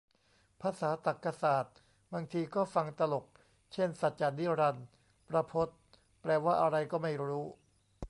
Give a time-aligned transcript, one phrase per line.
[0.61, 1.77] ภาษาตรรกศาสตร์
[2.13, 3.27] บางทีก็ฟังตลก
[3.73, 4.87] เช่นสัจนิรันดร์
[5.29, 5.79] ประพจน์
[6.21, 7.45] แปลว่าอะไรก็ไม่รู้